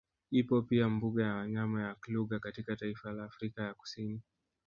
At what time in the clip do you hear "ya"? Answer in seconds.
1.25-1.33, 1.87-1.95, 3.63-3.73